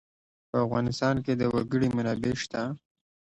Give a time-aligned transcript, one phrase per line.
[0.49, 2.61] په افغانستان کې د وګړي منابع شته.